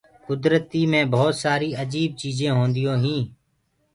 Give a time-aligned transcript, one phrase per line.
[0.27, 3.27] ڪُدرتي مي ڀوت سآري اجيب چيجينٚ هونديونٚ هينٚ۔